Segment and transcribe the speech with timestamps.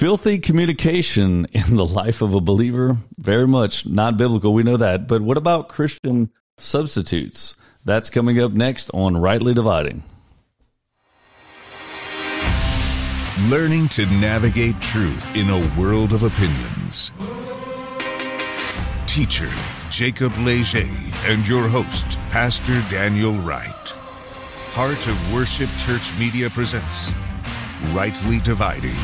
[0.00, 4.54] Filthy communication in the life of a believer, very much not biblical.
[4.54, 5.06] We know that.
[5.06, 7.54] But what about Christian substitutes?
[7.84, 10.02] That's coming up next on Rightly Dividing.
[13.50, 17.12] Learning to navigate truth in a world of opinions.
[19.06, 19.52] Teacher
[19.90, 20.88] Jacob Leger
[21.26, 23.68] and your host, Pastor Daniel Wright.
[24.72, 27.12] Heart of Worship Church Media presents
[27.92, 28.96] Rightly Dividing.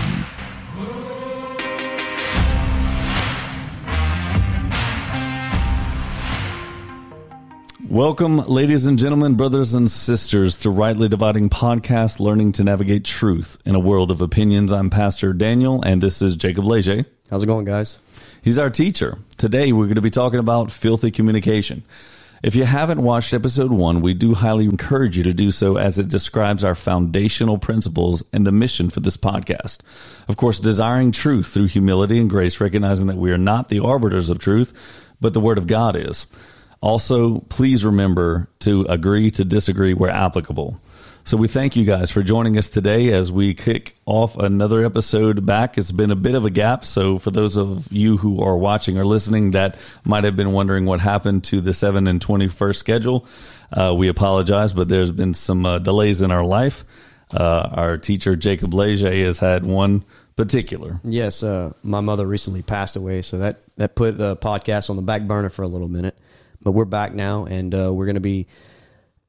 [7.96, 13.56] Welcome, ladies and gentlemen, brothers and sisters, to Rightly Dividing Podcast, learning to navigate truth
[13.64, 14.70] in a world of opinions.
[14.70, 17.06] I'm Pastor Daniel, and this is Jacob Leger.
[17.30, 17.98] How's it going, guys?
[18.42, 19.16] He's our teacher.
[19.38, 21.84] Today, we're going to be talking about filthy communication.
[22.42, 25.98] If you haven't watched episode one, we do highly encourage you to do so as
[25.98, 29.78] it describes our foundational principles and the mission for this podcast.
[30.28, 34.28] Of course, desiring truth through humility and grace, recognizing that we are not the arbiters
[34.28, 34.74] of truth,
[35.18, 36.26] but the Word of God is.
[36.80, 40.80] Also, please remember to agree to disagree where applicable.
[41.26, 45.44] So we thank you guys for joining us today as we kick off another episode
[45.44, 45.76] back.
[45.76, 46.84] It's been a bit of a gap.
[46.84, 50.84] So for those of you who are watching or listening that might have been wondering
[50.86, 53.26] what happened to the 7 and 21st schedule,
[53.72, 56.84] uh, we apologize, but there's been some uh, delays in our life.
[57.32, 60.04] Uh, our teacher, Jacob Leger, has had one
[60.36, 61.00] particular.
[61.02, 65.02] Yes, uh, my mother recently passed away, so that, that put the podcast on the
[65.02, 66.16] back burner for a little minute.
[66.66, 68.48] But we're back now, and uh, we're going to be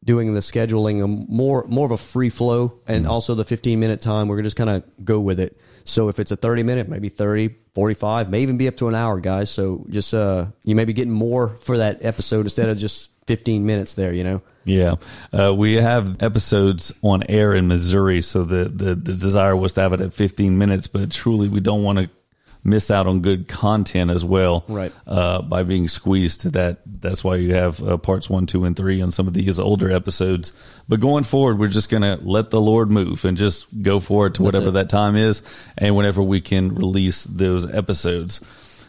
[0.04, 3.12] doing the scheduling a more more of a free flow, and Mm-hmm.
[3.12, 4.28] also the 15 minute time.
[4.28, 5.56] We're just kind of go with it.
[5.84, 8.96] So if it's a 30 minute, maybe 30, 45, may even be up to an
[8.96, 9.52] hour, guys.
[9.52, 13.64] So just uh, you may be getting more for that episode instead of just 15
[13.68, 14.12] minutes there.
[14.14, 14.42] You know.
[14.66, 14.96] Yeah,
[15.32, 19.82] uh, we have episodes on air in Missouri, so the, the the desire was to
[19.82, 22.10] have it at 15 minutes, but truly we don't want to
[22.68, 24.92] miss out on good content as well, Right.
[25.08, 26.82] Uh, by being squeezed to that.
[26.86, 29.90] That's why you have uh, parts one, two, and three on some of these older
[29.90, 30.52] episodes.
[30.88, 34.36] But going forward, we're just gonna let the Lord move and just go for it
[34.36, 34.72] to whatever it.
[34.72, 35.42] that time is,
[35.78, 38.42] and whenever we can release those episodes.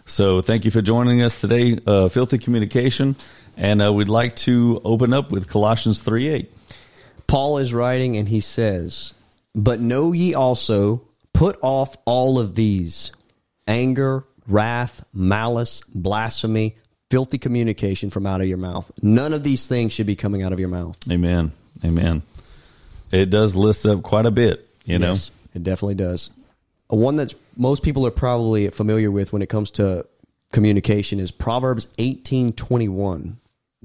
[0.07, 3.15] So thank you for joining us today, uh, Filthy Communication.
[3.57, 6.53] And uh, we'd like to open up with Colossians 3 8.
[7.27, 9.15] Paul is writing and he says,
[9.55, 11.03] But know ye also,
[11.35, 13.13] put off all of these
[13.69, 16.77] anger, wrath, malice, blasphemy,
[17.11, 18.91] filthy communication from out of your mouth.
[19.03, 20.99] None of these things should be coming out of your mouth.
[21.11, 21.53] Amen.
[21.85, 22.23] Amen.
[23.13, 25.13] It does list up quite a bit, you know?
[25.13, 26.31] Yes, it definitely does.
[26.89, 30.07] One that most people are probably familiar with when it comes to
[30.53, 33.37] communication is Proverbs 18:21.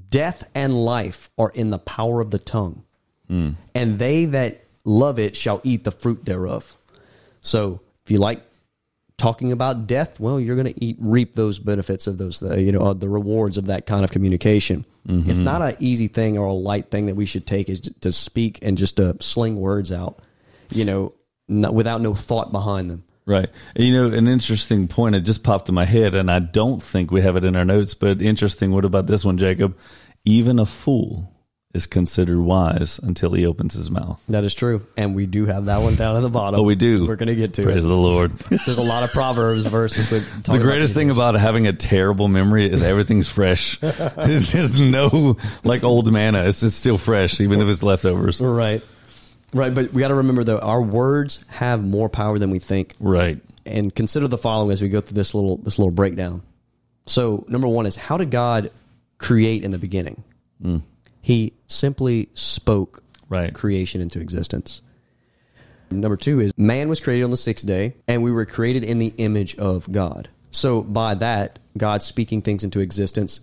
[0.09, 2.83] Death and life are in the power of the tongue,
[3.27, 3.51] hmm.
[3.75, 6.75] and they that love it shall eat the fruit thereof.
[7.41, 8.41] So, if you like
[9.17, 12.71] talking about death, well, you're going to eat reap those benefits of those, uh, you
[12.71, 14.85] know, uh, the rewards of that kind of communication.
[15.29, 18.11] It's not an easy thing or a light thing that we should take is to
[18.11, 20.19] speak and just to sling words out,
[20.71, 21.13] you know,
[21.47, 23.03] not, without no thought behind them.
[23.25, 23.49] Right.
[23.75, 27.11] You know, an interesting point, it just popped in my head, and I don't think
[27.11, 28.71] we have it in our notes, but interesting.
[28.71, 29.77] What about this one, Jacob?
[30.25, 31.32] Even a fool
[31.73, 34.21] is considered wise until he opens his mouth.
[34.29, 36.59] That is true, and we do have that one down at the bottom.
[36.59, 37.07] Oh, we do.
[37.07, 37.87] We're going to get to Praise it.
[37.87, 38.31] the Lord.
[38.65, 42.71] There's a lot of proverbs verses with the greatest thing about having a terrible memory
[42.71, 43.79] is everything's fresh.
[43.79, 46.43] There's no like old manna.
[46.43, 48.39] It's just still fresh, even if it's leftovers.
[48.39, 48.83] right,
[49.53, 49.73] right.
[49.73, 52.93] But we got to remember though, our words have more power than we think.
[52.99, 53.39] Right.
[53.65, 56.43] and consider the following as we go through this little this little breakdown.
[57.07, 58.71] So, number one is how did God
[59.17, 60.23] create in the beginning?
[60.61, 60.77] Hmm.
[61.23, 63.53] He simply spoke Right.
[63.53, 64.81] creation into existence.
[65.89, 68.99] Number two is man was created on the sixth day, and we were created in
[68.99, 70.27] the image of God.
[70.51, 73.39] So, by that, God speaking things into existence,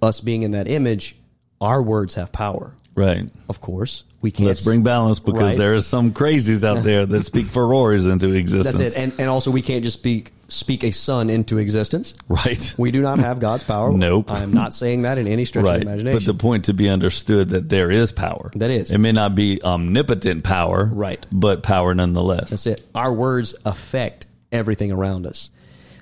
[0.00, 1.16] us being in that image,
[1.60, 2.74] our words have power.
[2.98, 3.28] Right.
[3.48, 4.48] Of course, we can't.
[4.48, 5.58] Let's bring balance because Right.
[5.58, 8.76] there are some crazies out there that speak Ferraris into existence.
[8.76, 12.14] That's it, and and also we can't just speak speak a sun into existence.
[12.28, 12.74] right.
[12.78, 13.92] We do not have God's power.
[13.92, 14.30] Nope.
[14.30, 15.98] I am not saying that in any stretch of right.
[15.98, 18.50] the But the point to be understood that there is power.
[18.56, 18.90] That is.
[18.90, 20.86] It may not be omnipotent power.
[20.86, 21.24] Right.
[21.30, 22.48] But power nonetheless.
[22.50, 22.82] That's it.
[22.94, 25.50] Our words affect everything around us.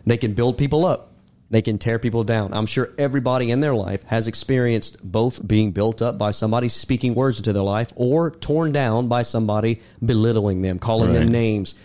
[0.06, 1.12] They can build people up.
[1.48, 2.52] They can tear people down.
[2.52, 7.14] I'm sure everybody in their life has experienced both being built up by somebody speaking
[7.14, 11.20] words into their life or torn down by somebody belittling them, calling Right.
[11.20, 11.76] them names,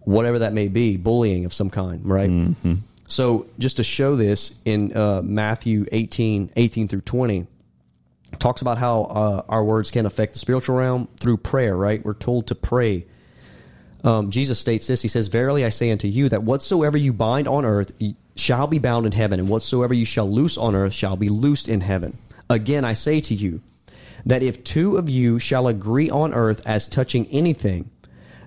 [0.00, 2.30] whatever that may be, bullying of some kind, right?
[2.30, 2.74] Mm-hmm.
[3.06, 7.46] So just to show this in uh, Matthew 18, 18 through 20,
[8.38, 12.02] talks about how uh, our words can affect the spiritual realm through prayer, right?
[12.02, 13.04] We're told to pray
[14.04, 15.02] um, Jesus states this.
[15.02, 17.92] He says, Verily I say unto you that whatsoever you bind on earth
[18.34, 21.68] shall be bound in heaven, and whatsoever you shall loose on earth shall be loosed
[21.68, 22.18] in heaven.
[22.48, 23.60] Again I say to you
[24.26, 27.90] that if two of you shall agree on earth as touching anything,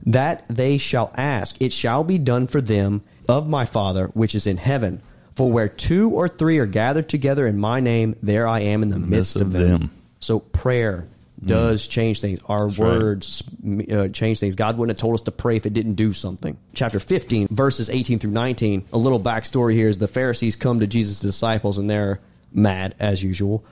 [0.05, 4.47] that they shall ask, it shall be done for them of my Father which is
[4.47, 5.01] in heaven.
[5.35, 8.89] For where two or three are gathered together in my name, there I am in
[8.89, 9.67] the midst, midst of them.
[9.67, 9.91] them.
[10.21, 11.07] So prayer
[11.43, 12.39] does change things.
[12.45, 12.79] Our right.
[12.79, 13.43] words
[13.91, 14.55] uh, change things.
[14.55, 16.57] God wouldn't have told us to pray if it didn't do something.
[16.73, 18.85] Chapter 15, verses 18 through 19.
[18.93, 22.19] A little backstory here is the Pharisees come to Jesus' disciples and they're
[22.53, 23.65] mad as usual.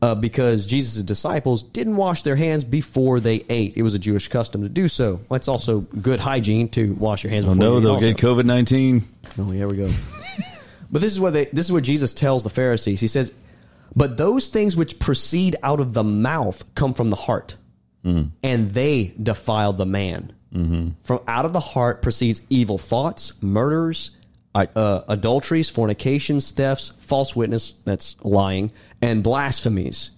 [0.00, 3.76] Uh, because Jesus' disciples didn't wash their hands before they ate.
[3.76, 5.20] It was a Jewish custom to do so.
[5.32, 8.12] It's also good hygiene to wash your hands Oh no, they'll also.
[8.12, 9.02] get COVID nineteen.
[9.36, 9.90] Oh, here we go.
[10.92, 13.00] but this is what they this is what Jesus tells the Pharisees.
[13.00, 13.32] He says,
[13.98, 17.56] "But those things which proceed out of the mouth come from the heart,
[18.04, 20.32] and they defile the man.
[21.02, 24.12] From out of the heart proceeds evil thoughts, murders,
[24.54, 28.72] uh, adulteries, fornications, thefts, false witness, that's lying,
[29.02, 30.10] and blasphemies."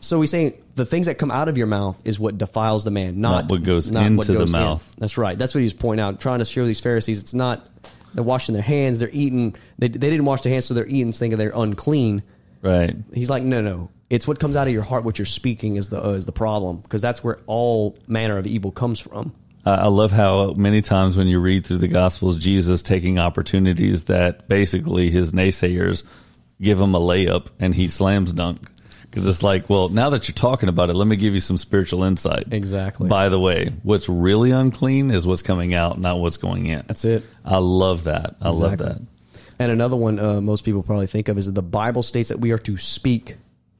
[0.00, 2.90] So he's saying the things that come out of your mouth is what defiles the
[2.90, 4.52] man, not, Not what goes not into the goes in.
[4.52, 4.90] mouth.
[4.98, 5.36] That's right.
[5.38, 7.66] That's what he's pointing out, trying to show these Pharisees it's not
[8.14, 9.54] they're washing their hands, they're eating.
[9.78, 12.22] They, they didn't wash their hands, so they're eating, thinking they're unclean.
[12.62, 12.94] Right.
[13.14, 13.90] He's like, no, no.
[14.10, 16.32] It's what comes out of your heart, what you're speaking, is the uh, is the
[16.32, 19.32] problem, because that's where all manner of evil comes from.
[19.64, 24.04] I I love how many times when you read through the Gospels, Jesus taking opportunities
[24.04, 26.02] that basically his naysayers
[26.60, 28.58] give him a layup and he slams dunk.
[29.10, 31.58] Because it's like, well, now that you're talking about it, let me give you some
[31.58, 32.44] spiritual insight.
[32.52, 33.08] Exactly.
[33.08, 36.84] By the way, what's really unclean is what's coming out, not what's going in.
[36.86, 37.24] That's it.
[37.44, 38.36] I love that.
[38.40, 38.86] I love Exactly.
[38.86, 39.02] that.
[39.60, 42.40] And another one uh, most people probably think of is that the Bible states that
[42.40, 43.36] we are to speak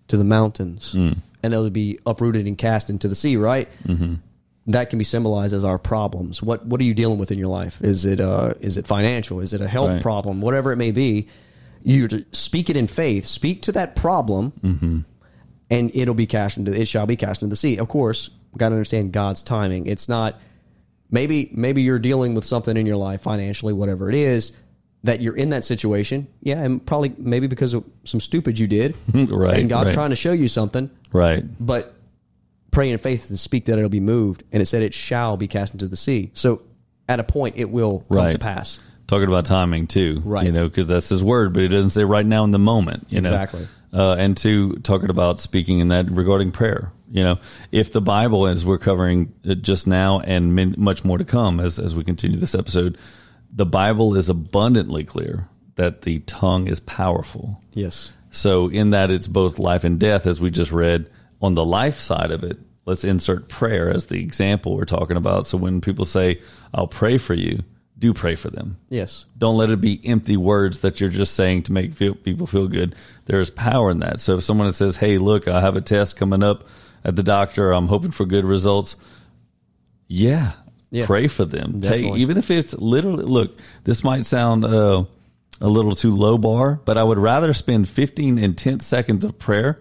[0.09, 1.13] to the mountains, Hmm.
[1.43, 3.37] and they'll be uprooted and cast into the sea.
[3.37, 3.67] Right.
[3.89, 4.15] Mm-hmm.
[4.67, 6.43] That can be symbolized as our problems.
[6.43, 7.81] What What are you dealing with in your life?
[7.83, 9.41] Is it uh, Is it financial?
[9.41, 10.03] Is it a health Right.
[10.03, 10.41] problem?
[10.43, 11.29] Whatever it may be,
[11.83, 13.25] you to speak it in faith.
[13.25, 14.99] Speak to that problem, Mm-hmm.
[15.71, 16.79] and it'll be cast into.
[16.79, 17.79] It shall be cast into the sea.
[17.79, 18.29] Of course,
[18.59, 19.87] got to understand God's timing.
[19.87, 20.39] It's not
[21.11, 24.53] maybe maybe you're dealing with something in your life financially whatever it is
[25.05, 28.95] that you're in that situation yeah and probably maybe because of some stupid you did
[29.15, 29.95] Right, and god's right.
[29.95, 31.43] trying to show you something Right.
[31.59, 31.95] but
[32.71, 35.49] pray in faith and speak that it'll be moved and it said it shall be
[35.49, 36.63] cast into the sea so
[37.09, 38.33] at a point it will come Right.
[38.33, 40.47] to pass Talking about timing too, Right.
[40.47, 43.07] You know, because that's his word, but it doesn't say right now in the moment.
[43.11, 43.67] You Exactly.
[43.93, 44.13] Know?
[44.13, 46.93] Uh, and two, talking about speaking in that regarding prayer.
[47.11, 47.39] You know,
[47.73, 51.81] if the Bible, as we're covering it just now, and much more to come as
[51.81, 52.97] as we continue this episode,
[53.53, 57.63] the Bible is abundantly clear that the tongue is powerful.
[57.73, 61.11] yes So, in that it's both life and death, as we just read.
[61.43, 65.47] On the life side of it, let's insert prayer as the example we're talking about.
[65.47, 66.41] So, when people say,
[66.73, 67.65] I'll pray for you,
[67.99, 68.79] do pray for them.
[68.89, 72.47] yes Don't let it be empty words that you're just saying to make feel, people
[72.47, 72.95] feel good.
[73.27, 74.21] There is power in that.
[74.21, 76.69] So, if someone says, Hey, look, I have a test coming up
[77.05, 78.97] at the doctor, I'm hoping for good results.
[80.07, 80.53] Yeah.
[80.91, 81.07] Yeah.
[81.07, 81.81] Pray for them.
[81.81, 85.05] Take, even if it's literally, look, this might sound uh,
[85.61, 89.81] a little too low bar, but I would rather spend 15 intense seconds of prayer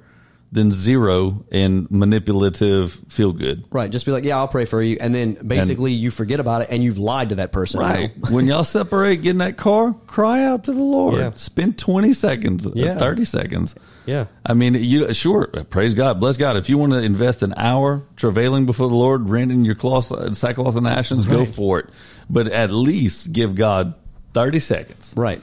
[0.51, 3.68] than zero and manipulative feel good.
[3.72, 6.63] right just be like yeah i'll pray for you and then basically you forget about
[6.63, 8.12] it and you've lied to that person Right.
[8.31, 11.15] when y'all separate, get in that car, cry out to the Lord.
[11.20, 11.32] Yeah.
[11.36, 12.98] Spend 20 seconds, uh, Yeah.
[12.98, 13.75] 30 seconds.
[14.06, 14.25] Yeah.
[14.46, 16.58] I mean, you sure, praise God, bless God.
[16.58, 20.34] If you want to invest an hour travailing before the Lord, rending your cloth, uh,
[20.34, 21.89] sackcloth and ashes, go for it.
[22.29, 23.94] But at least give God
[24.34, 25.41] 30 seconds right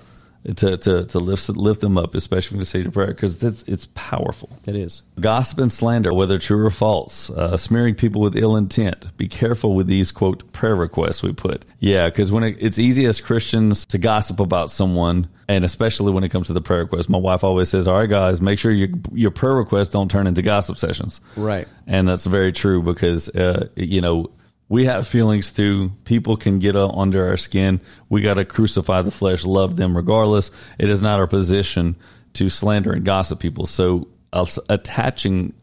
[0.55, 3.63] to, to, to lift, lift them up, especially when you say your prayer, because it's,
[3.65, 4.51] it's powerful.
[4.67, 9.17] it is Gossip and slander, whether true or false, uh, smearing people with ill intent.
[9.17, 11.65] Be careful with these quote prayer requests we put.
[11.81, 16.25] Yeah, because when it, it's easy as Christians to gossip about someone, and especially when
[16.25, 18.73] it comes to the prayer request, my wife always says, "All right, guys, make sure
[18.73, 21.69] your your prayer requests don't turn into gossip sessions." Right.
[21.87, 24.31] and that's very true because uh, you know
[24.69, 25.93] we have feelings too.
[26.05, 27.81] People can get under our skin.
[28.09, 30.51] We got to crucify the flesh, love them regardless.
[30.79, 31.97] It is not our position
[32.35, 33.67] to slander and gossip people.
[33.67, 35.55] So us attaching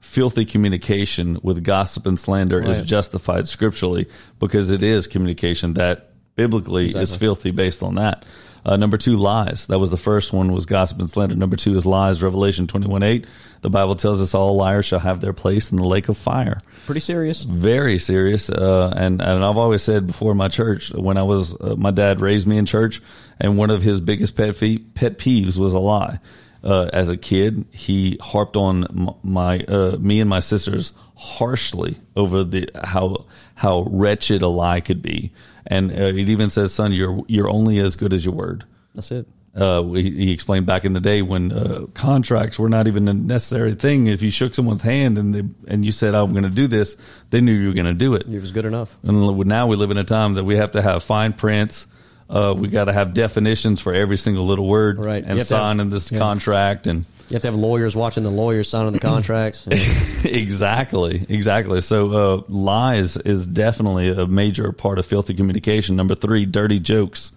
[0.00, 4.06] filthy communication with gossip and slander is justified scripturally
[4.38, 8.24] because it is communication that biblically is filthy based on that.
[8.66, 9.66] Uh, number two, lies.
[9.66, 11.34] That was the first one was gossip and slander.
[11.34, 12.22] Number two is lies.
[12.22, 13.26] Revelation 21 8.
[13.60, 16.58] The Bible tells us all liars shall have their place in the lake of fire.
[16.86, 18.48] pretty serious Very serious.
[18.48, 21.90] Uh, and, and I've always said before in my church, when I was, uh, my
[21.90, 23.02] dad raised me in church,
[23.38, 26.20] and one of his biggest pet, fee, pet peeves was a lie.
[26.62, 32.42] Uh, as a kid, he harped on my uh, me and my sisters harshly over
[32.42, 35.30] the how how wretched a lie could be,
[35.66, 39.10] and uh, it even says, "Son, you're you're only as good as your word." That's
[39.10, 39.26] it.
[39.56, 43.14] Uh, he, he explained back in the day when uh, contracts were not even a
[43.14, 44.08] necessary thing.
[44.08, 46.96] If you shook someone's hand and they and you said, "I'm going to do this,"
[47.30, 48.26] they knew you were going to do it.
[48.26, 48.98] It was good enough.
[49.04, 51.86] And now we live in a time that we have to have fine prints.
[52.28, 55.22] Uh, we got to have definitions for every single little word, Right.
[55.22, 56.18] And sign have- signing this yeah.
[56.18, 59.66] contract, and You have to have lawyers watching the lawyers signing the contracts.
[60.24, 61.80] exactly, exactly.
[61.80, 65.96] So uh, lies is definitely a major part of filthy communication.
[65.96, 67.32] Number three, dirty jokes.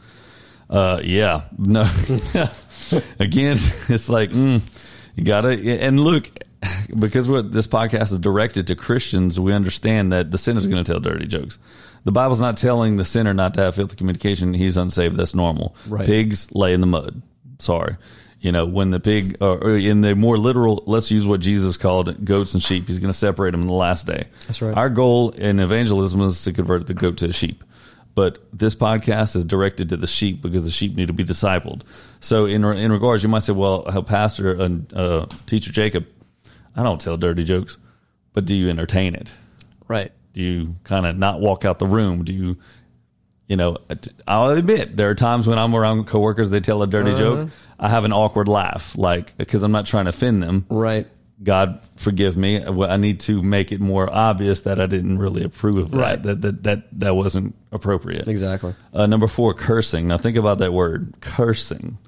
[0.69, 1.89] Uh, yeah, no.
[3.19, 3.57] Again,
[3.89, 4.61] it's like mm,
[5.15, 6.29] you gotta and look
[6.97, 9.39] because what this podcast is directed to Christians.
[9.39, 11.57] We understand that the sinner's going to tell dirty jokes.
[12.03, 14.53] The Bible's not telling the sinner not to have filthy communication.
[14.53, 15.17] He's unsaved.
[15.17, 15.75] That's normal.
[15.87, 16.05] Right.
[16.05, 17.21] Pigs lay in the mud.
[17.59, 17.97] Sorry.
[18.47, 22.23] You know, when the pig, or in the more literal, let's use what Jesus called
[22.23, 22.87] goats and sheep.
[22.87, 24.29] He's going to separate them in the last day.
[24.45, 24.73] That's right.
[24.73, 27.61] Our goal in evangelism is to convert the goat to a sheep.
[28.15, 31.81] But this podcast is directed to the sheep because the sheep need to be discipled.
[32.21, 36.07] So, in in regards, you might say, "Well, how Pastor and uh, Teacher Jacob,
[36.73, 37.77] I don't tell dirty jokes,
[38.31, 39.33] but do you entertain it?
[39.89, 40.13] right.
[40.33, 42.23] Do you kind of not walk out the room?
[42.23, 42.57] Do you,
[43.47, 43.77] you know,
[44.27, 47.49] I'll admit there are times when I'm around coworkers, they tell a dirty joke.
[47.79, 50.65] I have an awkward laugh, like, because I'm not trying to offend them.
[50.69, 51.07] Right.
[51.41, 52.65] God forgive me.
[52.65, 55.97] I need to make it more obvious that I didn't really approve of that.
[55.97, 56.23] Right.
[56.23, 58.27] That, that, that, that wasn't appropriate.
[58.27, 58.73] Exactly.
[58.91, 60.07] Uh, number four, cursing.
[60.07, 61.99] Now think about that word, cursing.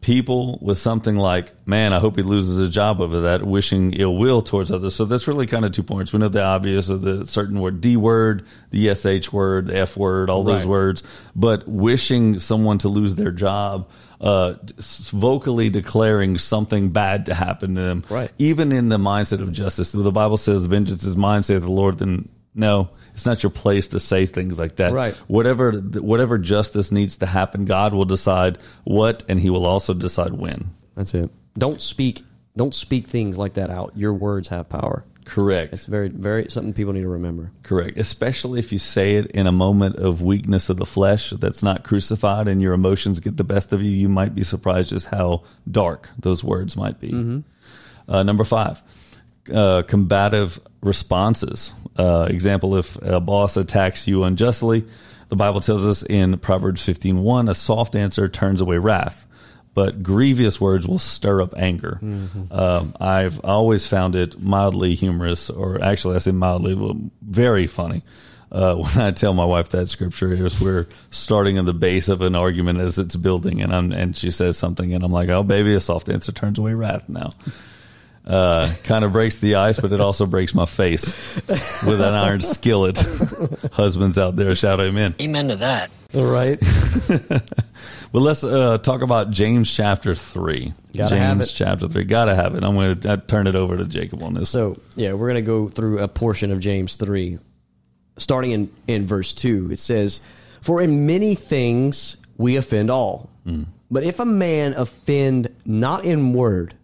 [0.00, 4.16] People with something like, man, I hope he loses his job over that, wishing ill
[4.16, 4.94] will towards others.
[4.94, 6.12] So that's really kind of two points.
[6.12, 9.96] We know the obvious of the certain word, D word, the SH word, the F
[9.96, 10.68] word, all those Right.
[10.68, 11.02] words,
[11.34, 13.88] but wishing someone to lose their job,
[14.20, 14.54] uh,
[15.10, 18.04] vocally declaring something bad to happen to them.
[18.08, 18.30] Right.
[18.38, 19.90] Even in the mindset of justice.
[19.92, 23.88] The Bible says, vengeance is mine, saith the Lord, then no, it's not your place
[23.88, 25.14] to say things like that Right.
[25.28, 30.32] whatever whatever justice needs to happen, God will decide what, and He will also decide
[30.32, 30.70] when.
[30.96, 31.30] That's it.
[31.56, 32.22] Don't speak.
[32.56, 33.92] Don't speak things like that out.
[33.96, 35.04] Your words have power.
[35.24, 35.74] Correct.
[35.74, 37.52] It's very, very something people need to remember.
[37.62, 37.98] Correct.
[37.98, 41.84] Especially if you say it in a moment of weakness of the flesh that's not
[41.84, 43.90] crucified, and your emotions get the best of you.
[43.90, 47.42] You might be surprised just how dark those words might be.
[48.08, 48.82] Uh, number five,
[49.52, 51.72] uh, combative responses.
[51.96, 54.84] Uh, example: If a boss attacks you unjustly,
[55.28, 59.26] the Bible tells us in Proverbs fifteen one, a soft answer turns away wrath.
[59.74, 62.00] But grievous words will stir up anger.
[62.50, 68.02] Um, I've always found it mildly humorous, or actually, I say mildly, very funny.
[68.50, 72.22] Uh, when I tell my wife that scripture is we're starting at the base of
[72.22, 75.42] an argument as it's building, and I'm, and she says something, and I'm like, "Oh,
[75.42, 77.34] baby, a soft answer turns away wrath." Now,
[78.28, 81.34] uh, kind of breaks the ice, but it also breaks my face
[81.84, 82.98] with an iron skillet.
[83.72, 85.14] Husbands out there, shout amen.
[85.20, 85.90] Amen to that.
[86.14, 86.62] All right.
[88.10, 90.72] Well, let's uh, talk about James chapter three.
[90.96, 91.52] Gotta James have it.
[91.54, 92.04] chapter three.
[92.04, 92.64] Gotta have it.
[92.64, 94.48] I'm going to turn it over to Jacob on this.
[94.48, 97.38] So yeah, we're gonna go through a portion of James three,
[98.16, 99.68] starting in in verse two.
[99.70, 100.22] It says,
[100.62, 103.28] "For in many things we offend all,
[103.90, 106.74] but if a man offend not in word,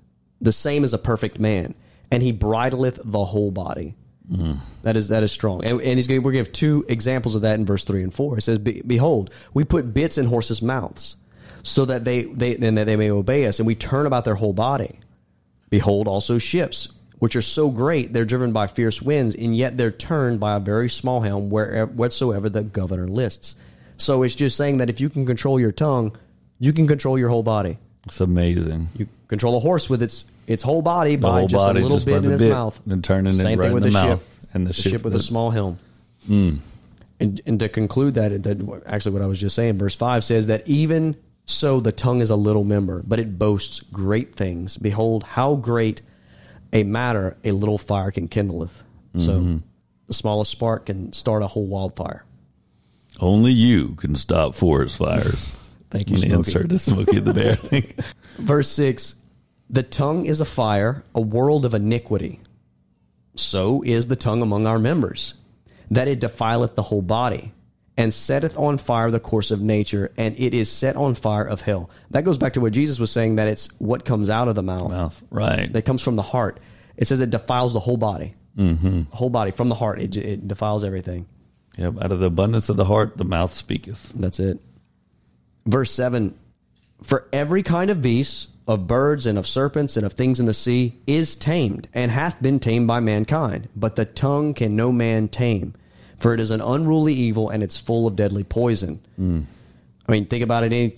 [0.40, 1.74] the same as a perfect man,
[2.10, 3.94] and he bridleth the whole body."
[4.30, 4.58] Mm.
[4.82, 6.22] That is that is strong, and, and he's going.
[6.22, 8.38] We're going to give two examples of that in verse three and four.
[8.38, 11.16] It says, "Behold, we put bits in horses' mouths,
[11.62, 14.34] so that they they and that they may obey us, and we turn about their
[14.34, 14.98] whole body."
[15.68, 16.88] Behold also ships,
[17.18, 20.60] which are so great they're driven by fierce winds, and yet they're turned by a
[20.60, 23.56] very small helm wherever whatsoever the governor lists.
[23.96, 26.16] So it's just saying that if you can control your tongue,
[26.58, 27.78] you can control your whole body.
[28.06, 28.88] It's amazing.
[28.96, 31.82] You control a horse with its its whole body The by whole just body a
[31.82, 33.82] little just bit in its bit mouth and turning it Same right thing in with
[33.84, 34.20] the the mouth.
[34.20, 35.78] ship And the the ship ship with a small helm.
[36.28, 36.58] Mm.
[37.20, 40.48] And and to conclude that, that actually what I was just saying, verse five says
[40.48, 44.76] that even so the tongue is a little member, but it boasts great things.
[44.76, 46.00] Behold, how great
[46.72, 48.82] a matter a little fire can kindleth.
[49.16, 49.58] So mm-hmm.
[50.08, 52.24] the smallest spark can start a whole wildfire.
[53.20, 55.56] Only you can stop forest fires.
[55.94, 56.34] Thank you, I'm Smokey.
[56.34, 57.94] Insert the Smokey the Bear thing.
[58.38, 59.14] Verse 6
[59.70, 62.40] The tongue is a fire, a world of iniquity.
[63.36, 65.34] So is the tongue among our members,
[65.92, 67.52] that it defileth the whole body,
[67.96, 71.60] and setteth on fire the course of nature, and it is set on fire of
[71.60, 71.90] hell.
[72.10, 74.64] That goes back to what Jesus was saying that it's what comes out of the
[74.64, 75.22] mouth, Mouth.
[75.30, 75.72] Right.
[75.72, 76.58] that comes from the heart.
[76.96, 78.34] It says it defiles the whole body.
[78.58, 79.02] Mm-hmm.
[79.10, 81.26] The whole body, from the heart, it, it defiles everything.
[81.76, 82.02] Yep.
[82.02, 84.12] Out of the abundance of the heart, the mouth speaketh.
[84.16, 84.58] That's it.
[85.66, 86.34] Verse 7
[87.02, 90.54] For every kind of beast, of birds and of serpents and of things in the
[90.54, 93.68] sea is tamed and hath been tamed by mankind.
[93.76, 95.74] But the tongue can no man tame,
[96.18, 99.00] for it is an unruly evil and it's full of deadly poison.
[100.08, 100.72] I mean, think about it.
[100.72, 100.94] Any,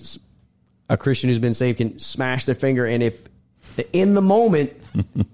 [0.88, 3.24] a Christian who's been saved can smash their finger, and if
[3.92, 4.72] in the moment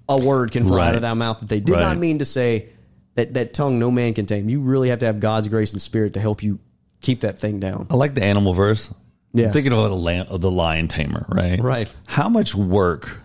[0.08, 1.80] a word can fly out of that mouth that they did Right.
[1.80, 2.70] not mean to say,
[3.14, 4.48] that that tongue no man can tame.
[4.48, 6.58] You really have to have God's grace and spirit to help you
[7.02, 7.86] keep that thing down.
[7.90, 8.90] I like the animal verse.
[9.34, 9.46] Yeah.
[9.46, 11.60] I'm thinking about a lan- of the lion tamer, right?
[11.60, 11.92] Right.
[12.06, 13.20] How much work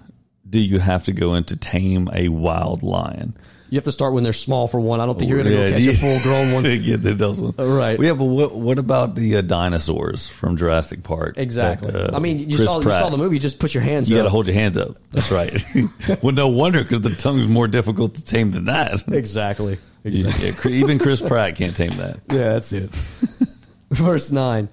[0.49, 3.35] do you have to go into tame a wild lion?
[3.69, 5.01] You have to start when they're small for one.
[5.01, 5.91] I don't think you're going to go catch yeah.
[5.91, 6.63] a full grown one.
[6.63, 7.53] yeah, that does one.
[7.57, 7.99] Right.
[7.99, 11.37] Yeah, but what, what about the uh, dinosaurs from Jurassic Park?
[11.37, 11.91] Exactly.
[11.91, 13.35] That, uh, I mean, you Chris saw you saw the movie.
[13.35, 14.95] You just put your hands You got to hold your hands up.
[15.11, 15.61] That's right.
[16.21, 19.03] well, no wonder because the tongue's more difficult to tame than that.
[19.09, 19.79] exactly.
[20.03, 22.21] Yeah, yeah, even Chris Pratt can't tame that.
[22.31, 22.89] Yeah, that's it.
[23.89, 24.69] Verse 9.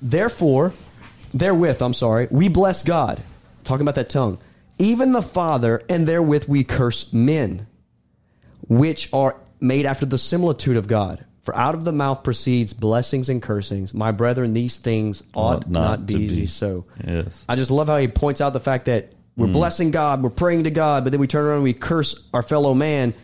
[0.00, 0.72] Therefore,
[1.34, 3.22] therewith, I'm sorry, we bless God.
[3.64, 4.38] Talking about that tongue.
[4.78, 7.66] Even the Father, and therewith we curse men,
[8.68, 11.24] which are made after the similitude of God.
[11.42, 13.94] For out of the mouth proceeds blessings and cursings.
[13.94, 16.84] My brethren, these things ought Ought not, not to be easy so.
[17.04, 17.44] Yes.
[17.48, 19.54] I just love how he points out the fact that we're mm.
[19.54, 22.42] blessing God, we're praying to God, but then we turn around and we curse our
[22.42, 23.14] fellow man.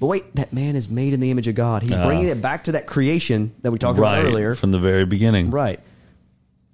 [0.00, 1.82] But wait, that man is made in the image of God.
[1.82, 2.06] He's ah.
[2.06, 4.18] bringing it back to that creation that we talked Right.
[4.18, 4.54] about earlier.
[4.54, 5.50] From the very beginning.
[5.50, 5.78] Right.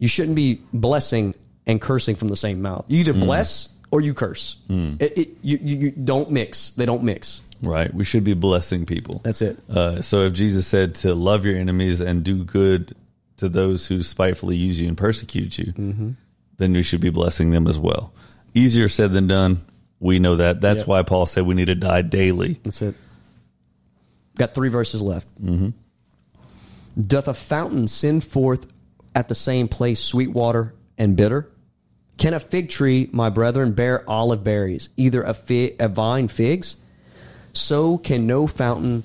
[0.01, 1.35] You shouldn't be blessing
[1.67, 2.85] and cursing from the same mouth.
[2.89, 4.57] You either bless or you curse.
[4.69, 6.71] It, it, you, you, you don't mix.
[6.73, 7.43] They don't mix.
[7.63, 7.93] Right.
[7.95, 9.21] We should be blessing people.
[9.23, 9.59] That's it.
[9.69, 12.97] Uh, so if Jesus said to love your enemies and do good
[13.37, 16.11] to those who spitefully use you and persecute you, Mm-hmm.
[16.57, 18.13] then we should be blessing them as well.
[18.55, 19.63] Easier said than done.
[20.01, 20.63] We know that.
[20.63, 20.87] That's Yep.
[20.89, 22.59] why Paul said we need to die daily.
[22.65, 22.95] That's it.
[24.37, 25.27] Got three verses left.
[25.45, 25.71] Mm-hmm.
[27.01, 28.67] Doth a fountain send forth
[29.15, 31.51] at the same place sweet water and bitter?
[32.19, 35.37] Can a fig tree, my brethren, bear olive berries, either a,
[35.79, 36.77] a vine figs?
[37.53, 39.03] So can no fountain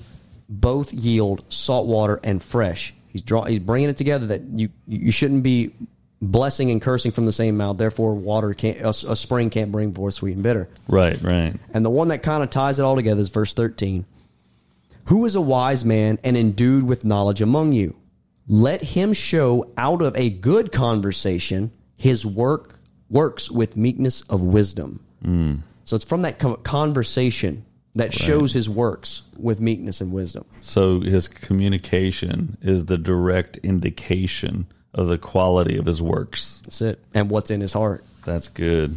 [0.48, 2.94] both yield salt water and fresh.
[3.08, 5.72] He's draw, he's bringing it together that you you shouldn't be
[6.20, 7.78] blessing and cursing from the same mouth.
[7.78, 10.68] Therefore, water can't a, a spring can't bring forth sweet and bitter.
[10.88, 11.54] Right, right.
[11.72, 14.04] And the one that kind of ties it all together is verse 13.
[15.06, 17.96] Who is a wise man and endued with knowledge among you?
[18.48, 22.78] Let him show out of a good conversation his work
[23.10, 25.00] works with meekness of wisdom.
[25.84, 27.64] So it's from that conversation
[27.96, 30.44] that shows his works with meekness and wisdom.
[30.60, 36.60] So his communication is the direct indication of the quality of his works.
[36.64, 37.00] That's it.
[37.14, 38.04] And what's in his heart.
[38.24, 38.96] That's good.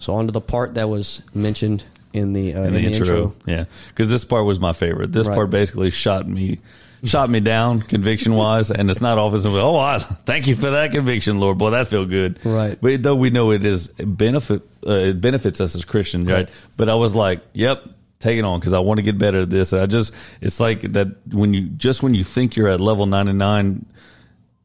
[0.00, 3.34] So on to the part that was mentioned in the, uh, in the, intro.
[3.46, 5.12] Yeah, because this part was my favorite.
[5.12, 5.34] This Right.
[5.34, 6.58] part basically shot me,
[7.04, 9.40] shot me down conviction wise, and it's not often.
[9.46, 11.58] Oh, I, thank you for that conviction, Lord.
[11.58, 12.38] Boy, that feel good.
[12.44, 12.78] Right.
[12.80, 16.48] But though we know it is benefit, uh, it benefits us as Christians, right?
[16.76, 17.82] But I was like, yep.
[18.20, 19.72] Take it on because I want to get better at this.
[19.72, 23.06] And I just, it's like that when you, just when you think you're at level
[23.06, 23.84] 99,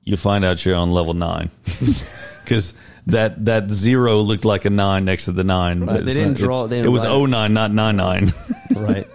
[0.03, 1.49] you find out you're on level nine.
[2.43, 2.75] Because
[3.07, 5.83] that, that zero looked like a nine next to the nine.
[5.85, 8.33] but They didn't not- draw- they It didn't was write- 09, not 99.
[8.75, 9.07] Right.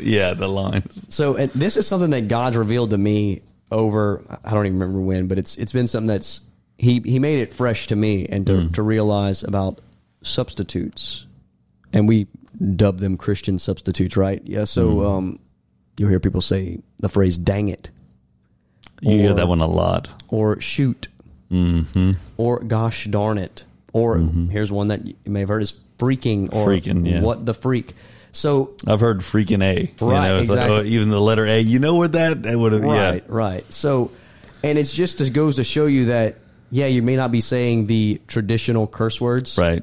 [0.00, 1.06] Yeah, the lines.
[1.08, 5.00] So and this is something that God's revealed to me over I don't even remember
[5.00, 6.40] when, but it's it's been something that's
[6.76, 8.72] he he made it fresh to me and to, hmm.
[8.72, 9.80] to realize about
[10.22, 11.26] substitutes.
[11.92, 12.26] And we
[12.76, 14.42] dub them Christian substitutes, right?
[14.44, 14.64] Yeah.
[14.64, 15.06] So hmm.
[15.06, 15.38] um
[15.98, 17.90] you'll hear people say the phrase dang it
[19.00, 20.10] You hear that one a lot.
[20.28, 21.08] or shoot
[21.50, 22.12] mm-hmm.
[22.36, 24.48] or gosh darn it or mm-hmm.
[24.48, 27.20] here's one that you may have heard is freaking or Freaking, yeah.
[27.20, 27.94] what the freak.
[28.32, 29.82] So I've heard freaking A.
[30.00, 30.90] You Right, know, it's like, oh, exactly.
[30.90, 31.58] oh, even the letter A.
[31.60, 33.34] You know what that, would have, Right, yeah.
[33.34, 33.72] right.
[33.72, 34.10] So,
[34.62, 36.36] and it's just it goes to show you that
[36.70, 39.82] yeah, you may not be saying the traditional curse words, Right,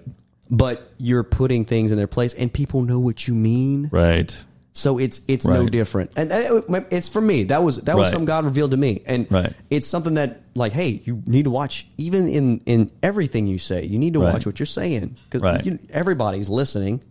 [0.51, 3.89] But you're putting things in their place, and people know what you mean.
[3.91, 4.35] right.
[4.77, 7.45] So it's it's no different, and uh, and it's for me.
[7.45, 8.11] That was that was Right.
[8.11, 9.53] something God revealed to me, and Right.
[9.69, 13.85] it's something that like, hey, you need to watch even in in everything you say.
[13.85, 14.33] You need to Right.
[14.33, 15.79] watch what you're saying because Right.
[15.91, 17.01] Everybody's listening.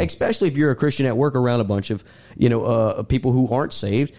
[0.00, 2.02] Especially if you're a Christian at work around a bunch of
[2.36, 4.14] you know uh, people who aren't saved,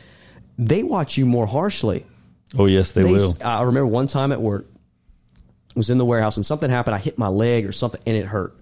[0.58, 2.06] they watch you more harshly.
[2.58, 3.34] Oh, yes, they, They- will.
[3.44, 4.68] I remember one time at work,
[5.76, 6.96] I was in the warehouse and something happened.
[6.96, 8.56] I hit my leg or something and it hurt.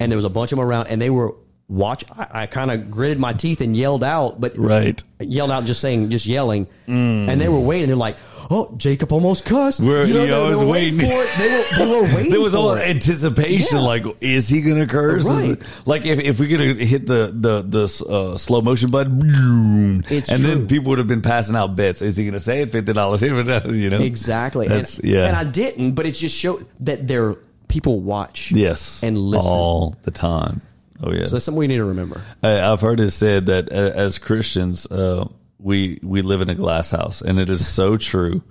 [0.00, 1.34] And there was a bunch of them around and they were
[1.68, 2.04] watch.
[2.10, 5.02] I, I kind of gritted my teeth and yelled out, but Right.
[5.20, 6.66] yelled out just saying, just yelling.
[6.86, 7.86] And they were waiting.
[7.88, 8.18] They're like,
[8.50, 11.16] "Oh, Jacob almost cussed." We're- you know, they, they were waiting waiting.
[11.16, 11.30] for it.
[11.38, 12.30] They were, they were waiting.
[12.32, 12.82] There was all it.
[12.86, 13.84] anticipation, Yeah.
[13.86, 15.24] like, is he going to curse?
[15.24, 15.56] Right.
[15.86, 20.28] Like, if, if we could have hit the the the uh, slow motion button, It's
[20.28, 20.48] and true.
[20.48, 22.02] then people would have been passing out bets.
[22.02, 22.70] Is he going to say it?
[22.72, 23.34] Fifty dollars here,
[23.72, 24.00] you know?
[24.00, 24.68] Exactly.
[24.68, 25.26] That's and, yeah.
[25.26, 27.36] And I didn't, but it just showed that they're
[27.68, 28.52] people watch.
[28.52, 29.02] Yes.
[29.02, 29.50] And listen.
[29.50, 30.60] all the time.
[31.02, 31.30] Oh yes.
[31.30, 32.20] So that's something we need to remember.
[32.42, 35.26] I- I've heard it said that uh, as Christians, uh,
[35.58, 38.42] we we live in a glass house, and it is so true,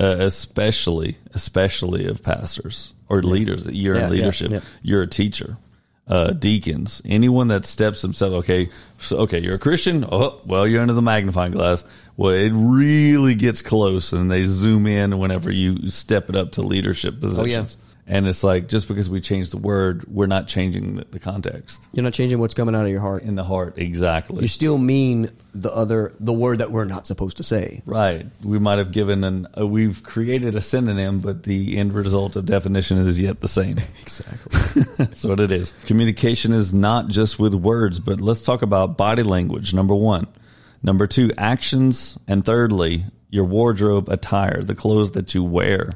[0.00, 3.66] uh, especially especially of pastors or leaders.
[3.66, 4.50] You're Yeah, in leadership.
[4.52, 4.60] yeah.
[4.82, 5.56] You're a teacher.
[6.08, 10.04] Uh, deacons, anyone that steps themselves, okay, so, okay, you're a Christian.
[10.10, 11.84] Oh, well, you're under the magnifying glass.
[12.16, 16.62] Well, it really gets close, and they zoom in whenever you step it up to
[16.62, 17.76] leadership positions.
[18.06, 21.88] And it's like just because we change the word, we're not changing the, the context
[21.92, 23.22] You're not changing what's coming out of your heart.
[23.22, 23.78] in the heart.
[23.78, 24.42] Exactly.
[24.42, 27.80] You still mean the other, the word that we're not supposed to say.
[27.86, 28.26] Right.
[28.42, 32.44] We might have given an, uh, we've created a synonym, but the end result of
[32.46, 33.78] definition is yet the same.
[34.02, 34.82] Exactly.
[34.98, 35.72] That's what it is.
[35.86, 39.72] Communication is not just with words, but let's talk about body language.
[39.72, 40.26] Number one.
[40.82, 42.18] Number two, actions.
[42.26, 45.92] And thirdly, your wardrobe attire, the clothes that you wear.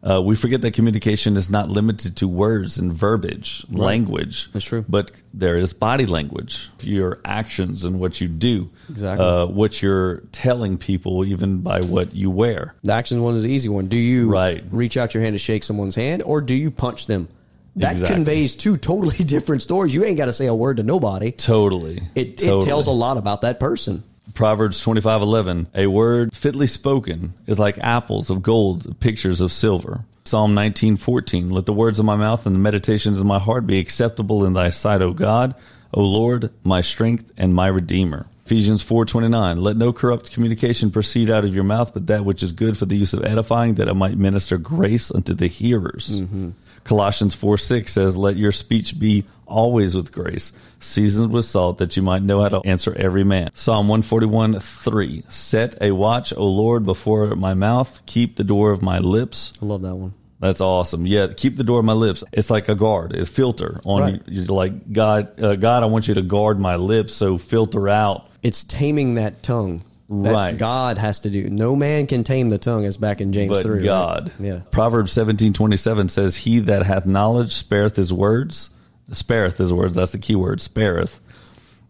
[0.00, 4.48] Uh, we forget that communication is not limited to words and verbiage, language.
[4.52, 4.84] That's true.
[4.88, 8.70] But there is body language, your actions and what you do.
[8.88, 9.26] Exactly.
[9.26, 12.74] Uh, what you're telling people, even by what you wear.
[12.84, 13.88] The action one is the easy one.
[13.88, 14.62] Do you Right.
[14.70, 17.26] reach out your hand to shake someone's hand or do you punch them?
[17.74, 18.14] That Exactly.
[18.16, 19.92] conveys two totally different stories.
[19.94, 21.32] You ain't got to say a word to nobody.
[21.32, 22.02] Totally.
[22.14, 22.58] It, Totally.
[22.58, 24.04] it tells a lot about that person.
[24.38, 25.66] Proverbs twenty five eleven.
[25.74, 30.04] A word fitly spoken is like apples of gold, pictures of silver.
[30.26, 31.50] Psalm nineteen fourteen.
[31.50, 34.52] Let the words of my mouth and the meditations of my heart be acceptable in
[34.52, 35.56] thy sight, O God,
[35.92, 38.26] O Lord, my strength and my redeemer.
[38.46, 39.60] Ephesians four twenty nine.
[39.60, 42.86] Let no corrupt communication proceed out of your mouth, but that which is good for
[42.86, 46.20] the use of edifying, that it might minister grace unto the hearers.
[46.20, 46.50] Mm-hmm.
[46.84, 51.96] Colossians 4 6 says, Let your speech be always with grace, seasoned with salt, that
[51.96, 53.50] you might know how to answer every man.
[53.54, 58.82] Psalm 141 3 Set a watch, O Lord, before my mouth, keep the door of
[58.82, 59.52] my lips.
[59.62, 60.14] I love that one.
[60.40, 61.04] That's awesome.
[61.04, 62.22] Yeah, keep the door of my lips.
[62.32, 64.22] It's like a guard, a filter on Right.
[64.26, 65.40] you're like God.
[65.40, 68.28] Uh, God, I want you to guard my lips, so filter out.
[68.42, 69.82] It's taming that tongue.
[70.10, 70.56] That Right.
[70.56, 71.50] God has to do.
[71.50, 73.78] No man can tame the tongue, as back in James but 3.
[73.78, 73.84] right?
[73.84, 74.32] God.
[74.38, 74.60] Yeah.
[74.70, 78.70] Proverbs seventeen twenty seven says, "He that hath knowledge spareth his words,
[79.10, 79.94] spareth his words.
[79.94, 81.20] That's the key word, spareth."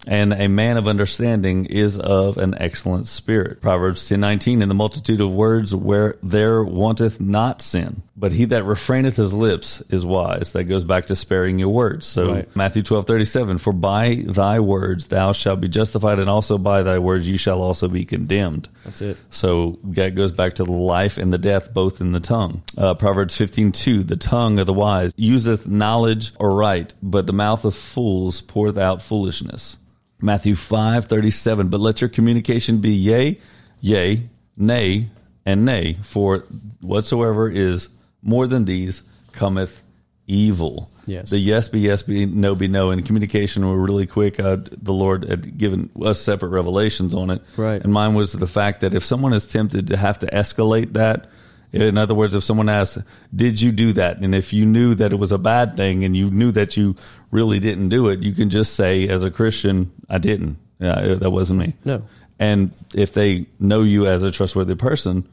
[0.06, 3.60] And a man of understanding is of an excellent spirit.
[3.60, 4.62] Proverbs ten nineteen.
[4.62, 9.32] In the multitude of words, where there wanteth not sin, but he that refraineth his
[9.32, 10.52] lips is wise.
[10.52, 12.04] That goes back to sparing your words.
[12.06, 12.56] So Right.
[12.56, 13.58] Matthew twelve thirty seven.
[13.58, 17.62] For by thy words thou shalt be justified, and also by thy words you shall
[17.62, 18.68] also be condemned.
[18.84, 19.16] That's it.
[19.30, 22.62] So that goes back to the life and the death, both in the tongue.
[22.76, 27.32] Uh, Proverbs fifteen two: The tongue of the wise useth knowledge or right, but the
[27.32, 29.78] mouth of fools poureth out foolishness.
[30.20, 31.68] Matthew five thirty seven.
[31.68, 33.38] But let your communication be yea,
[33.80, 34.22] yea,
[34.56, 35.08] nay,
[35.46, 36.38] and nay, for
[36.80, 37.88] whatsoever is
[38.22, 39.02] more than these
[39.32, 39.82] cometh
[40.26, 40.90] evil.
[41.06, 41.30] Yes.
[41.30, 42.90] The yes be yes, be no be no.
[42.90, 44.38] And communication were really quick.
[44.38, 47.42] Uh, the Lord had given us separate revelations on it.
[47.56, 47.82] Right.
[47.82, 51.30] And mine was the fact that if someone is tempted to have to escalate that,
[51.72, 53.02] in other words, if someone asks,
[53.34, 56.16] "Did you do that?" and if you knew that it was a bad thing and
[56.16, 56.94] you knew that you
[57.30, 60.56] really didn't do it, you can just say, as a Christian, "I didn't.
[60.78, 62.02] Yeah, that wasn't me." No.
[62.38, 65.26] And if they know you as a trustworthy person,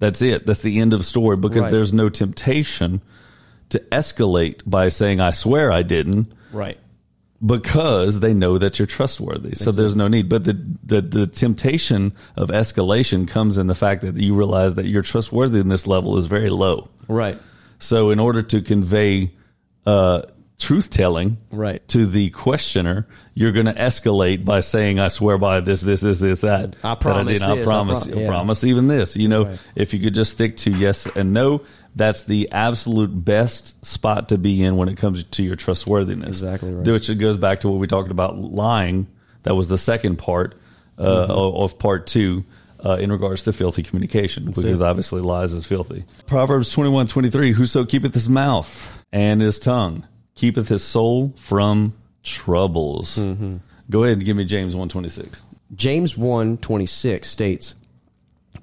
[0.00, 0.44] that's it.
[0.46, 1.70] That's the end of the story because Right.
[1.70, 3.00] there's no temptation
[3.68, 6.78] to escalate by saying, "I swear I didn't." Right.
[7.46, 9.54] because they know that you're trustworthy.
[9.54, 10.28] So there's no need.
[10.28, 14.84] But the, the the temptation of escalation comes in the fact that you realize that
[14.86, 16.88] your trustworthiness level is very low.
[17.08, 17.38] Right.
[17.78, 19.30] So in order to convey
[19.86, 20.22] uh,
[20.60, 21.86] truth telling Right.
[21.88, 26.20] to the questioner, you're going to escalate by saying, "I swear by this, this, this,
[26.20, 27.42] this, that." I that promise did.
[27.42, 28.06] I this, I promise.
[28.06, 28.28] pro- I yeah.
[28.28, 29.16] promise even this.
[29.16, 29.58] You know, Right.
[29.74, 31.62] if you could just stick to yes and no,
[31.96, 36.28] that's the absolute best spot to be in when it comes to your trustworthiness.
[36.28, 36.86] Exactly right.
[36.86, 39.06] Which it goes back to what we talked about lying.
[39.42, 40.54] That was the second part
[40.98, 41.30] uh, Mm-hmm.
[41.32, 42.44] of, of part two.
[42.82, 44.82] Uh, in regards to filthy communication, because it.
[44.82, 46.02] obviously lies is filthy.
[46.26, 47.52] Proverbs twenty one twenty three.
[47.52, 53.16] Whoso keepeth his mouth and his tongue keepeth his soul from troubles.
[53.16, 53.56] Mm-hmm.
[53.90, 55.42] Go ahead and give me James one twenty six.
[55.74, 56.58] James 1
[57.22, 57.74] states,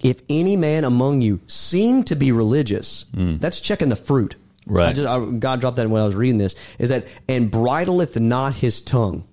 [0.01, 4.36] If any man among you seem to be religious, that's checking the fruit.
[4.65, 4.89] Right.
[4.89, 6.56] I just, I, God dropped that when I was reading this.
[6.77, 9.25] Is that and bridleth not his tongue,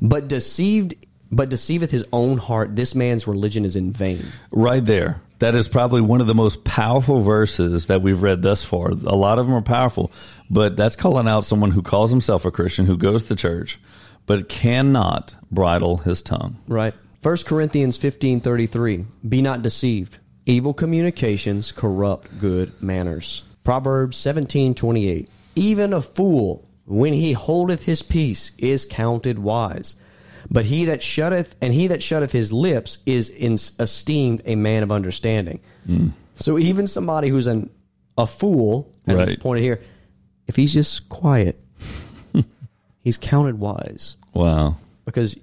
[0.00, 0.94] but deceived,
[1.30, 2.74] but deceiveth his own heart.
[2.74, 4.24] This man's religion is in vain.
[4.50, 5.20] Right there.
[5.40, 8.90] That is probably one of the most powerful verses that we've read thus far.
[8.90, 10.12] A lot of them are powerful,
[10.50, 13.80] but that's calling out someone who calls himself a Christian, who goes to church,
[14.26, 16.58] but cannot bridle his tongue.
[16.68, 16.94] Right.
[17.22, 19.04] 1 Corinthians fifteen thirty three.
[19.26, 20.18] Be not deceived.
[20.46, 23.42] Evil communications corrupt good manners.
[23.64, 25.28] Proverbs seventeen twenty eight.
[25.54, 29.96] Even a fool, when he holdeth his peace, is counted wise.
[30.50, 34.82] But he that shutteth and he that shutteth his lips is in, esteemed a man
[34.82, 35.60] of understanding.
[36.36, 37.70] So even somebody who's an
[38.16, 39.40] a fool, as it's Right.
[39.40, 39.80] pointed here,
[40.46, 41.58] if he's just quiet,
[43.02, 44.76] he's counted wise Wow.
[45.04, 45.36] because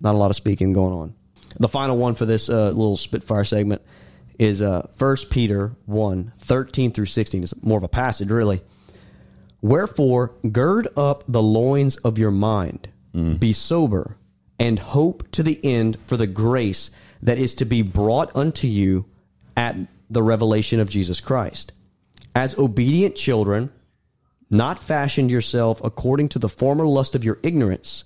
[0.00, 1.14] not a lot of speaking going on.
[1.60, 3.82] The final one for this uh, little Spitfire segment
[4.38, 7.42] is uh, 1 Peter 1 13 through 16.
[7.42, 8.62] It's more of a passage, really.
[9.60, 14.16] Wherefore, gird up the loins of your mind, be sober,
[14.58, 16.90] and hope to the end for the grace
[17.22, 19.06] that is to be brought unto you
[19.56, 19.76] at
[20.10, 21.72] the revelation of Jesus Christ.
[22.34, 23.70] As obedient children,
[24.50, 28.04] not fashioned yourself according to the former lust of your ignorance,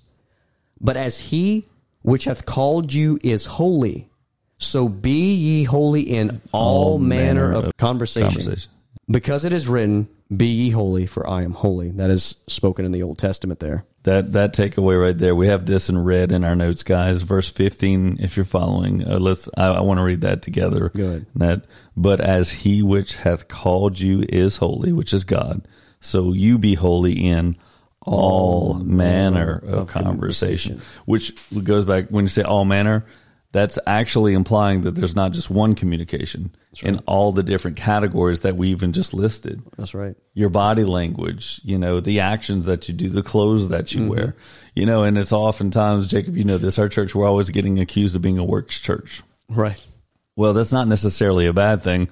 [0.81, 1.67] but as he
[2.01, 4.09] which hath called you is holy,
[4.57, 8.29] so be ye holy in all, manner, of, conversation.
[8.29, 8.71] conversation.
[9.09, 11.91] Because it is written, Be ye holy, for I am holy.
[11.91, 13.85] That is spoken in the Old Testament there.
[14.03, 15.33] That that takeaway right there.
[15.33, 17.21] We have this in red in our notes, guys.
[17.21, 18.17] Verse fifteen.
[18.19, 19.47] If you're following, uh, let's.
[19.55, 20.89] I, I want to read that together.
[20.89, 21.25] Go ahead.
[21.35, 25.65] That, but as He which hath called you is holy, which is God,
[26.01, 27.55] so you be holy in
[28.01, 30.81] all manner of conversation.
[31.05, 33.05] Which goes back when you say all manner.
[33.53, 38.57] That's actually implying that there's not just one communication in all the different categories that
[38.57, 40.15] we even just listed That's right.
[40.33, 44.09] your body language, you know, the actions that you do, the clothes that you mm-hmm.
[44.09, 44.35] wear,
[44.75, 48.15] you know, and it's oftentimes, Jacob, you know this, our church, we're always getting accused
[48.15, 49.21] of being a works church.
[49.47, 49.85] Right.
[50.35, 52.09] Well, that's not necessarily a bad thing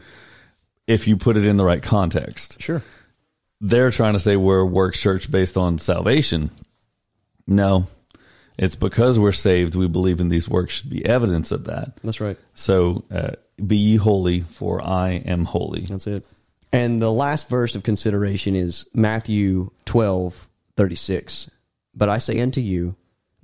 [0.85, 2.61] if you put it in the right context.
[2.61, 2.83] Sure.
[3.61, 6.51] They're trying to say we're a works church based on salvation.
[7.47, 7.87] No,
[8.61, 9.73] it's because we're saved.
[9.73, 11.97] We believe in these works should be evidence of that.
[12.03, 12.37] That's right.
[12.53, 13.31] So, uh,
[13.65, 15.81] be ye holy, for I am holy.
[15.81, 16.23] That's it.
[16.71, 20.47] And the last verse of consideration is Matthew 12,
[20.77, 21.49] 36.
[21.95, 22.95] But I say unto you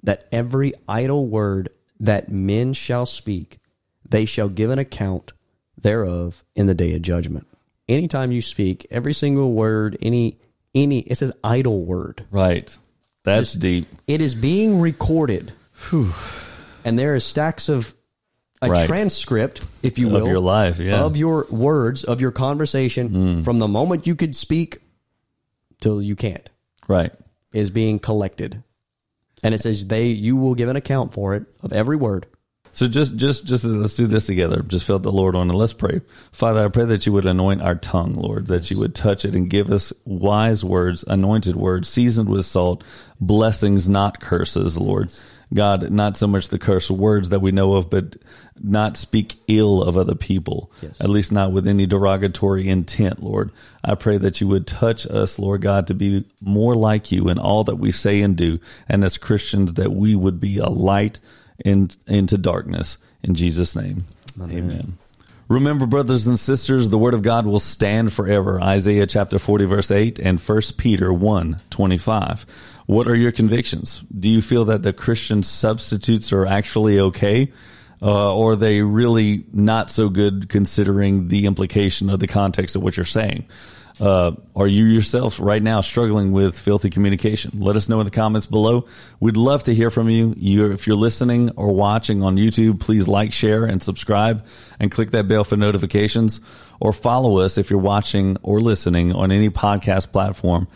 [0.04, 3.58] that every idle word that men shall speak,
[4.08, 5.34] they shall give an account
[5.76, 7.48] thereof in the day of judgment.
[7.90, 10.38] Anytime you speak, every single word, any
[10.76, 12.26] any it says idle word.
[12.30, 12.78] Right.
[13.28, 13.88] That's deep.
[14.08, 15.52] It is being recorded.
[15.92, 17.94] And there is stacks of
[18.62, 18.88] a Right.
[18.88, 21.02] transcript, if you will, Of your life, yeah.
[21.04, 23.42] of your words, of your conversation, hmm.
[23.42, 24.80] from the moment you could speak
[25.80, 26.50] till you can't,
[26.88, 27.12] Right.
[27.54, 28.64] is being collected.
[29.44, 32.26] And it says they you will give an account for it of every word.
[32.78, 34.62] So just, just, just let's do this together.
[34.62, 36.02] Just felt the Lord on, and let's pray.
[36.32, 39.36] Father, I pray that you would anoint our tongue, Lord, that you would touch it
[39.36, 42.84] and give us wise words, anointed words, seasoned with salt,
[43.20, 45.12] blessings, not curses, Lord.
[45.52, 48.16] God, not so much the curse words that we know of, but
[48.62, 53.52] not speak ill of other people, at least not with any derogatory intent, Lord.
[53.84, 57.40] I pray that you would touch us, Lord God, to be more like you in
[57.40, 58.60] all that we say and do.
[58.88, 61.20] And as Christians, that we would be a light
[61.64, 62.98] in, into darkness.
[63.24, 64.06] In Jesus' name,
[64.40, 64.98] amen.
[65.50, 68.60] Remember, brothers and sisters, the word of God will stand forever.
[68.62, 72.46] Isaiah chapter 40, verse 8, and 1 Peter 1, 25.
[72.86, 74.02] What are your convictions?
[74.18, 77.54] Do you feel that the Christian substitutes are actually okay?
[78.02, 82.84] Uh, or are they really not so good considering the implication of the context of
[82.84, 83.48] what you're saying?
[84.00, 87.52] Uh, are you yourself right now struggling with filthy communication?
[87.60, 88.88] Let us know in the comments below.
[89.20, 90.36] We'd love to hear from you.
[90.38, 94.46] you if you're listening or watching on YouTube, please like, share, and subscribe,
[94.80, 96.42] and click that bell for notifications.
[96.80, 100.68] Or follow us if you're watching or listening on any podcast platform.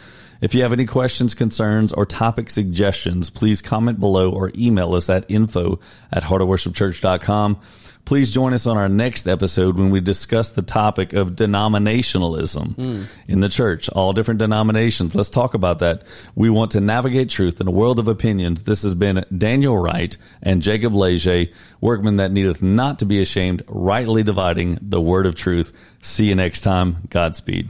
[0.41, 5.07] If you have any questions, concerns, or topic suggestions, please comment below or email us
[5.07, 5.79] at info
[6.11, 7.61] at heartofworshipchurch.com.
[8.05, 13.03] Please join us on our next episode when we discuss the topic of denominationalism hmm.
[13.27, 15.15] in the church, all different denominations.
[15.15, 16.03] Let's talk about that.
[16.35, 18.63] We want to navigate truth in a world of opinions.
[18.63, 21.45] This has been Daniel Wright and Jacob Leger,
[21.79, 25.71] workmen that needeth not to be ashamed, rightly dividing the word of truth.
[26.01, 27.07] See you next time.
[27.09, 27.69] Godspeed.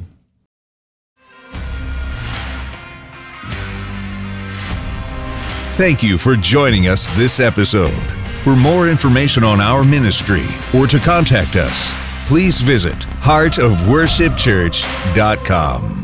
[5.73, 8.20] Thank you for joining us this episode.
[8.43, 11.93] For more information on our ministry or to contact us,
[12.27, 16.00] please visit heartofworshipchurch.com.